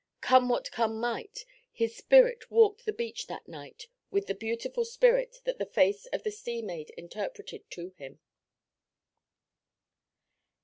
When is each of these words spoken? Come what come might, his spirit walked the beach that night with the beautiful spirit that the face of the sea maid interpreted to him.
Come 0.21 0.49
what 0.49 0.71
come 0.71 0.99
might, 0.99 1.45
his 1.71 1.95
spirit 1.95 2.49
walked 2.49 2.87
the 2.87 2.91
beach 2.91 3.27
that 3.27 3.47
night 3.47 3.85
with 4.09 4.25
the 4.25 4.33
beautiful 4.33 4.83
spirit 4.83 5.37
that 5.43 5.59
the 5.59 5.65
face 5.67 6.07
of 6.07 6.23
the 6.23 6.31
sea 6.31 6.63
maid 6.63 6.89
interpreted 6.97 7.69
to 7.69 7.91
him. 7.91 8.19